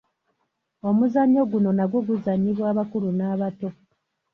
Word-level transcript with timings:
Omuzannyo 0.87 1.41
guno 1.51 1.69
nagwo 1.77 1.99
guzannyibwa 2.07 2.65
abakulu 2.71 3.09
n’abato. 3.17 3.69